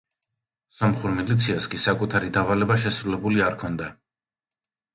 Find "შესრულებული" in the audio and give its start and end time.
2.87-3.47